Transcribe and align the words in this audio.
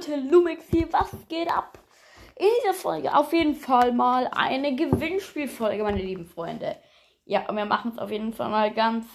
Leute, 0.00 0.62
hier, 0.70 0.90
was 0.92 1.10
geht 1.28 1.50
ab? 1.50 1.78
In 2.36 2.46
dieser 2.62 2.72
Folge 2.72 3.14
auf 3.14 3.34
jeden 3.34 3.54
Fall 3.54 3.92
mal 3.92 4.30
eine 4.32 4.74
Gewinnspielfolge, 4.74 5.82
meine 5.82 6.00
lieben 6.00 6.24
Freunde. 6.24 6.76
Ja, 7.26 7.46
und 7.48 7.56
wir 7.56 7.66
machen 7.66 7.92
es 7.92 7.98
auf 7.98 8.10
jeden 8.10 8.32
Fall 8.32 8.48
mal 8.48 8.72
ganz 8.72 9.06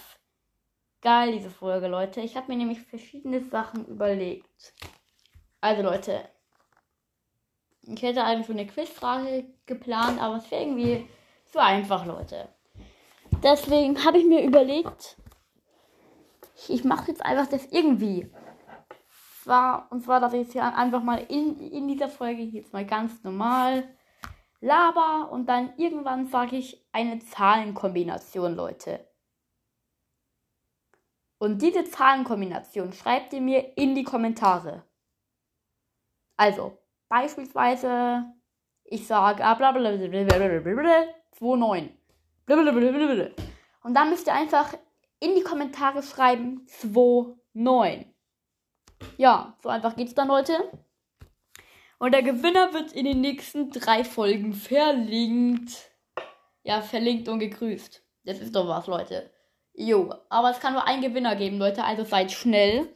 geil, 1.01 1.31
diese 1.31 1.49
Folge, 1.49 1.87
Leute. 1.87 2.21
Ich 2.21 2.37
habe 2.37 2.51
mir 2.51 2.57
nämlich 2.57 2.81
verschiedene 2.81 3.41
Sachen 3.41 3.87
überlegt. 3.87 4.75
Also, 5.59 5.81
Leute, 5.81 6.29
ich 7.81 8.03
hätte 8.03 8.23
eigentlich 8.23 8.45
so 8.45 8.53
eine 8.53 8.67
Quizfrage 8.67 9.45
geplant, 9.65 10.21
aber 10.21 10.37
es 10.37 10.51
wäre 10.51 10.61
irgendwie 10.61 11.09
zu 11.45 11.59
einfach, 11.59 12.05
Leute. 12.05 12.49
Deswegen 13.41 14.05
habe 14.05 14.19
ich 14.19 14.25
mir 14.25 14.43
überlegt, 14.43 15.17
ich 16.67 16.83
mache 16.83 17.07
jetzt 17.07 17.25
einfach 17.25 17.47
das 17.47 17.65
irgendwie 17.71 18.29
zwar, 19.45 19.87
und 19.91 20.03
zwar, 20.03 20.19
dass 20.19 20.33
ich 20.33 20.41
jetzt 20.41 20.53
hier 20.53 20.63
einfach 20.63 21.03
mal 21.03 21.23
in, 21.29 21.59
in 21.59 21.87
dieser 21.87 22.09
Folge 22.09 22.41
jetzt 22.41 22.73
mal 22.73 22.85
ganz 22.85 23.23
normal 23.23 23.87
laber 24.59 25.31
und 25.31 25.47
dann 25.47 25.73
irgendwann 25.77 26.27
sage 26.27 26.57
ich 26.57 26.83
eine 26.91 27.19
Zahlenkombination, 27.19 28.55
Leute. 28.55 29.07
Und 31.37 31.61
diese 31.61 31.83
Zahlenkombination 31.83 32.91
schreibt 32.91 33.33
ihr 33.33 33.41
mir 33.41 33.77
in 33.77 33.93
die 33.93 34.03
Kommentare. 34.03 34.83
Also, 36.37 36.79
beispielsweise, 37.07 38.25
ich 38.83 39.05
sage 39.05 39.45
ah, 39.45 39.53
bla 39.53 39.71
29. 39.71 40.11
Und 43.83 43.93
dann 43.93 44.09
müsst 44.09 44.25
ihr 44.25 44.33
einfach 44.33 44.73
in 45.19 45.35
die 45.35 45.43
Kommentare 45.43 46.01
schreiben 46.01 46.65
29. 47.53 48.14
Ja, 49.17 49.55
so 49.61 49.69
einfach 49.69 49.95
geht's 49.95 50.13
dann, 50.13 50.27
Leute. 50.27 50.53
Und 51.97 52.11
der 52.11 52.23
Gewinner 52.23 52.73
wird 52.73 52.91
in 52.91 53.05
den 53.05 53.21
nächsten 53.21 53.71
drei 53.71 54.03
Folgen 54.03 54.53
verlinkt. 54.53 55.91
Ja, 56.63 56.81
verlinkt 56.81 57.29
und 57.29 57.39
gegrüßt. 57.39 58.03
Das 58.25 58.39
ist 58.39 58.55
doch 58.55 58.67
was, 58.67 58.87
Leute. 58.87 59.31
Jo, 59.73 60.13
aber 60.29 60.51
es 60.51 60.59
kann 60.59 60.73
nur 60.73 60.87
einen 60.87 61.01
Gewinner 61.01 61.35
geben, 61.35 61.57
Leute. 61.57 61.83
Also 61.83 62.03
seid 62.03 62.31
schnell. 62.31 62.89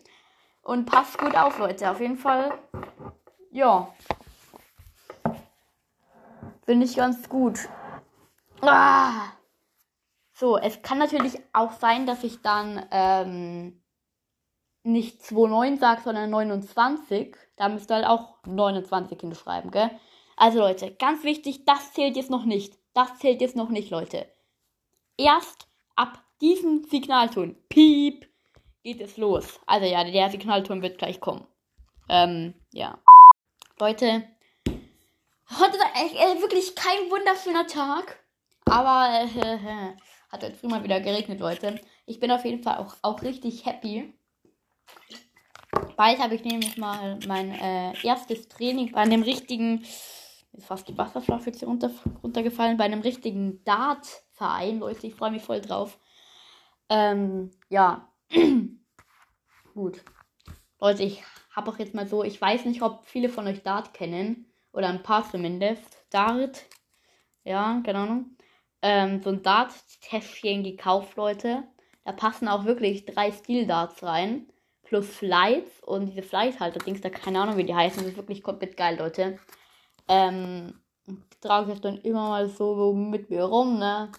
Und 0.61 0.85
passt 0.85 1.17
gut 1.17 1.35
auf, 1.35 1.57
Leute. 1.59 1.89
Auf 1.89 1.99
jeden 1.99 2.17
Fall. 2.17 2.57
Ja. 3.51 3.93
Finde 6.65 6.85
ich 6.85 6.95
ganz 6.95 7.27
gut. 7.29 7.59
Ah. 8.61 9.29
So, 10.33 10.57
es 10.57 10.81
kann 10.81 10.99
natürlich 10.99 11.39
auch 11.53 11.73
sein, 11.73 12.05
dass 12.05 12.23
ich 12.23 12.41
dann 12.41 12.85
ähm, 12.91 13.81
nicht 14.83 15.21
2,9 15.21 15.79
sagt, 15.79 16.03
sondern 16.03 16.29
29, 16.29 17.35
da 17.57 17.69
müsst 17.69 17.91
ihr 17.91 17.95
halt 17.95 18.07
auch 18.07 18.37
29 18.45 19.19
hinschreiben, 19.19 19.71
gell? 19.71 19.91
Also 20.37 20.59
Leute, 20.59 20.95
ganz 20.95 21.23
wichtig, 21.23 21.65
das 21.65 21.91
zählt 21.93 22.15
jetzt 22.15 22.29
noch 22.29 22.45
nicht. 22.45 22.77
Das 22.93 23.19
zählt 23.19 23.41
jetzt 23.41 23.55
noch 23.55 23.69
nicht, 23.69 23.89
Leute. 23.91 24.25
Erst 25.17 25.67
ab 25.95 26.23
diesem 26.41 26.85
Signalton, 26.85 27.57
piep, 27.67 28.25
geht 28.83 29.01
es 29.01 29.17
los. 29.17 29.59
Also 29.65 29.85
ja, 29.85 30.03
der 30.03 30.29
Signalton 30.29 30.81
wird 30.81 30.97
gleich 30.97 31.19
kommen. 31.19 31.45
Ähm, 32.07 32.53
ja. 32.71 32.97
Leute, 33.79 34.23
heute 35.49 35.77
ist 36.05 36.15
äh, 36.15 36.41
wirklich 36.41 36.75
kein 36.75 37.11
wunderschöner 37.11 37.67
Tag. 37.67 38.23
Aber 38.65 39.09
äh, 39.25 39.95
hat 40.31 40.43
heute 40.43 40.55
früh 40.55 40.67
mal 40.67 40.83
wieder 40.83 41.01
geregnet, 41.01 41.39
Leute. 41.39 41.81
Ich 42.05 42.19
bin 42.19 42.31
auf 42.31 42.45
jeden 42.45 42.63
Fall 42.63 42.77
auch, 42.77 42.95
auch 43.01 43.21
richtig 43.21 43.65
happy. 43.65 44.13
Bald 45.99 46.19
habe 46.19 46.35
ich 46.35 46.43
nämlich 46.43 46.77
mal 46.77 47.19
mein 47.27 47.51
äh, 47.51 47.93
erstes 48.03 48.47
Training 48.47 48.91
bei 48.91 49.01
einem 49.01 49.21
richtigen, 49.21 49.81
ist 50.53 50.65
fast 50.65 50.87
die 50.87 50.97
Wasserflasche 50.97 51.51
hier 51.51 51.67
runter, 51.67 51.91
runtergefallen, 52.23 52.77
bei 52.77 52.85
einem 52.85 53.01
richtigen 53.01 53.63
Dart-Verein, 53.65 54.79
Leute. 54.79 55.07
Ich 55.07 55.15
freue 55.15 55.31
mich 55.31 55.43
voll 55.43 55.61
drauf. 55.61 55.99
Ähm, 56.89 57.51
ja. 57.69 58.09
Gut. 59.73 60.01
Leute, 60.79 61.03
ich 61.03 61.21
habe 61.55 61.69
auch 61.69 61.77
jetzt 61.77 61.93
mal 61.93 62.07
so, 62.07 62.23
ich 62.23 62.39
weiß 62.39 62.65
nicht, 62.65 62.81
ob 62.81 63.05
viele 63.05 63.29
von 63.29 63.45
euch 63.45 63.61
Dart 63.61 63.93
kennen. 63.93 64.45
Oder 64.71 64.87
ein 64.87 65.03
paar 65.03 65.29
zumindest. 65.29 66.05
Dart. 66.11 66.63
Ja, 67.43 67.81
keine 67.85 67.99
Ahnung. 67.99 68.37
Ähm, 68.81 69.21
so 69.21 69.29
ein 69.31 69.43
Dart-Täschchen 69.43 70.63
gekauft, 70.63 71.17
Leute. 71.17 71.63
Da 72.05 72.13
passen 72.13 72.47
auch 72.47 72.65
wirklich 72.65 73.05
drei 73.05 73.31
Stil-Darts 73.31 74.01
rein 74.01 74.47
plus 74.89 75.07
Flights 75.07 75.83
und 75.83 76.07
diese 76.07 76.23
Flight-Halter-Dings, 76.23 77.01
da 77.01 77.09
keine 77.11 77.39
Ahnung, 77.39 77.57
wie 77.57 77.63
die 77.63 77.75
heißen. 77.75 78.01
Das 78.01 78.11
ist 78.11 78.17
wirklich 78.17 78.41
komplett 78.41 78.75
geil, 78.75 78.97
Leute. 78.97 79.37
Ähm, 80.07 80.81
trage 81.41 81.73
ich 81.73 81.79
dann 81.79 81.99
immer 81.99 82.29
mal 82.29 82.49
so 82.49 82.91
mit 82.93 83.29
mir 83.29 83.43
rum, 83.43 83.77
ne? 83.77 84.11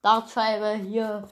Dartscheibe 0.00 0.74
hier 0.74 1.28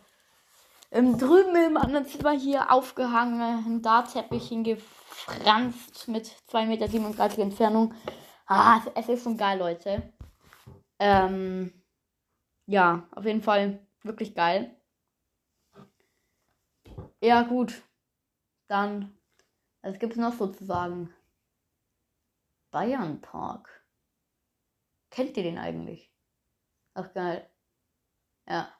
im, 0.91 1.19
drüben 1.19 1.55
im 1.55 1.77
anderen 1.77 2.05
Zimmer 2.07 2.33
hier 2.33 2.73
aufgehangen, 2.73 3.41
ein 3.41 3.81
Dartteppich 3.81 4.49
hingefranst 4.49 6.09
mit 6.09 6.27
2,37 6.51 6.99
Meter 6.99 7.43
Entfernung. 7.43 7.95
Ah, 8.47 8.81
es 8.97 9.09
ist 9.09 9.23
schon 9.23 9.37
geil, 9.37 9.61
Leute. 9.61 10.13
Ähm, 10.99 11.73
ja, 12.67 13.07
auf 13.13 13.25
jeden 13.25 13.43
Fall 13.43 13.87
wirklich 14.03 14.35
geil. 14.35 14.77
Ja, 17.21 17.43
gut. 17.43 17.83
Dann, 18.71 19.19
was 19.83 19.99
gibt 19.99 20.13
es 20.13 20.19
noch 20.21 20.33
sozusagen? 20.33 21.13
Bayern 22.71 23.21
Park. 23.21 23.85
Kennt 25.11 25.37
ihr 25.37 25.43
den 25.43 25.59
eigentlich? 25.59 26.15
Ach 26.95 27.13
geil. 27.13 27.51
Ja. 28.47 28.73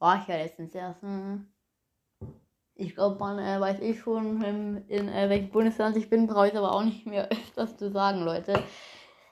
War 0.00 0.20
ich 0.20 0.26
ja 0.26 0.34
letztens 0.34 0.74
erst. 0.74 1.02
Hm. 1.02 1.54
Ich 2.74 2.96
glaube, 2.96 3.20
man 3.20 3.38
äh, 3.38 3.60
weiß 3.60 3.78
ich 3.78 4.00
schon, 4.00 4.42
in, 4.42 4.88
in 4.88 5.08
äh, 5.08 5.28
welchem 5.28 5.50
Bundesland 5.50 5.96
ich 5.96 6.10
bin, 6.10 6.26
brauche 6.26 6.48
ich 6.48 6.56
aber 6.56 6.72
auch 6.72 6.82
nicht 6.82 7.06
mehr 7.06 7.28
öfters 7.30 7.76
zu 7.76 7.92
sagen, 7.92 8.24
Leute. 8.24 8.60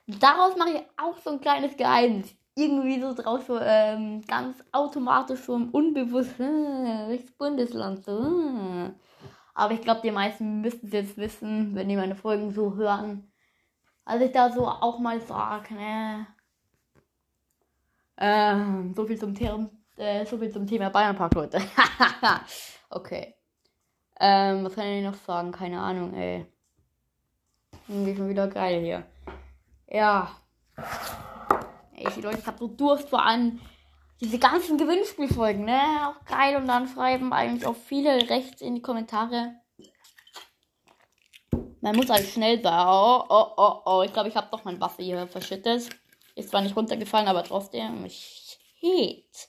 Daraus 0.07 0.57
mache 0.57 0.75
ich 0.75 0.83
auch 0.97 1.19
so 1.19 1.31
ein 1.31 1.41
kleines 1.41 1.77
Geheimnis 1.77 2.37
irgendwie 2.55 3.01
so 3.01 3.15
draus 3.15 3.47
so 3.47 3.59
ähm, 3.59 4.23
ganz 4.27 4.63
automatisch 4.73 5.41
so 5.41 5.57
im 5.57 5.71
Unbewussten, 5.71 6.87
äh, 6.87 7.09
welches 7.09 7.33
Bundesland 7.33 8.05
so. 8.05 8.19
Äh. 8.21 8.91
Aber 9.55 9.75
ich 9.75 9.83
glaube, 9.83 10.01
die 10.03 10.11
meisten 10.11 10.61
müssten 10.61 10.87
es 10.87 10.93
jetzt 10.93 11.17
wissen, 11.17 11.75
wenn 11.75 11.89
die 11.89 11.97
meine 11.97 12.17
Folgen 12.17 12.51
so 12.51 12.75
hören. 12.75 13.31
Als 14.05 14.23
ich 14.23 14.33
da 14.33 14.51
so 14.51 14.67
auch 14.67 14.99
mal 14.99 15.21
sage, 15.21 15.75
ne? 15.75 16.27
Ähm, 18.17 18.93
so 18.95 19.07
viel 19.07 19.19
zum 19.19 19.35
Thema, 19.35 19.71
äh, 19.97 20.25
so 20.27 20.39
viel 20.39 20.51
zum 20.51 20.67
Thema 20.67 20.91
Bayernpark, 20.91 21.35
Leute. 21.35 21.61
okay. 22.91 23.35
Ähm, 24.21 24.65
was 24.65 24.75
kann 24.75 24.87
ich 24.87 25.05
noch 25.05 25.15
sagen? 25.15 25.53
Keine 25.53 25.81
Ahnung, 25.81 26.15
ey. 26.15 26.47
Irgendwie 27.89 28.17
schon 28.17 28.29
wieder 28.29 28.49
geil 28.49 28.81
hier. 28.81 29.07
Ja. 29.89 30.42
Ey, 32.05 32.21
Leute, 32.21 32.39
ich 32.39 32.47
hab 32.47 32.59
so 32.59 32.67
Durst 32.69 33.09
vor 33.09 33.25
allem 33.25 33.61
diese 34.21 34.39
ganzen 34.39 34.79
Gewinnspielfolgen, 34.79 35.65
ne? 35.65 35.81
Auch 36.07 36.25
geil. 36.25 36.57
Und 36.57 36.67
dann 36.67 36.89
schreiben 36.89 37.33
eigentlich 37.33 37.67
auch 37.67 37.77
viele 37.77 38.29
rechts 38.29 38.61
in 38.61 38.77
die 38.77 38.83
Kommentare. 38.83 39.55
Man 41.81 41.97
muss 41.97 42.09
halt 42.09 42.27
schnell 42.27 42.63
sein. 42.63 42.87
Oh, 42.87 43.25
oh, 43.29 43.47
oh, 43.57 43.83
oh. 43.85 44.03
Ich 44.03 44.13
glaube, 44.13 44.29
ich 44.29 44.37
habe 44.37 44.49
doch 44.51 44.65
mein 44.65 44.81
Wasser 44.81 45.03
hier 45.03 45.27
verschüttet. 45.27 45.89
Ist 46.35 46.51
zwar 46.51 46.63
nicht 46.63 46.77
runtergefallen, 46.77 47.29
aber 47.29 47.45
trotzdem. 47.45 48.09
Shit. 48.09 49.49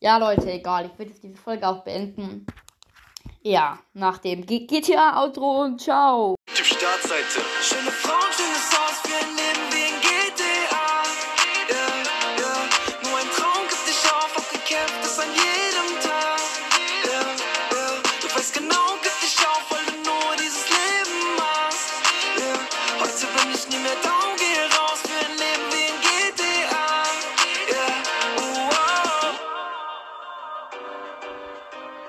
Ja, 0.00 0.18
Leute, 0.18 0.50
egal. 0.50 0.86
Ich 0.86 0.98
will 0.98 1.08
jetzt 1.08 1.22
diese 1.22 1.36
Folge 1.36 1.66
auch 1.66 1.84
beenden. 1.84 2.46
Ja, 3.42 3.78
nach 3.92 4.18
dem 4.18 4.46
GTA-Outro 4.46 5.62
und 5.62 5.80
ciao. 5.80 6.36
Typ 6.46 6.66
Startseite. 6.66 7.40
Schöne 7.62 7.90
Frauen, 7.90 8.32
schönes 8.32 8.78
Haus 8.78 9.00
für 9.00 9.16
ein 9.16 9.71
Leben 15.00 15.92
wie 23.34 23.40
ein 23.40 23.68
nie 23.68 23.78
mehr 23.78 23.96
da. 24.02 24.22